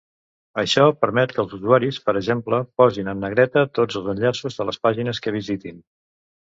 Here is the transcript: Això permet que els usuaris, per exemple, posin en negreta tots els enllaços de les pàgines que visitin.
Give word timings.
Això 0.61 0.85
permet 1.01 1.35
que 1.35 1.41
els 1.43 1.53
usuaris, 1.57 2.01
per 2.07 2.17
exemple, 2.23 2.63
posin 2.83 3.13
en 3.15 3.23
negreta 3.27 3.67
tots 3.81 4.01
els 4.03 4.13
enllaços 4.17 4.61
de 4.63 4.69
les 4.71 4.85
pàgines 4.89 5.27
que 5.27 5.41
visitin. 5.43 5.81